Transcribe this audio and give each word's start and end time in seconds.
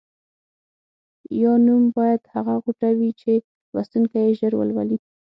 یا 1.41 1.53
نوم 1.65 1.83
باید 1.97 2.21
هغه 2.33 2.53
غوټه 2.63 2.89
وي 2.97 3.11
چې 3.21 3.31
لوستونکی 3.73 4.19
یې 4.25 4.35
ژر 4.39 4.53
ولولي. 4.57 4.97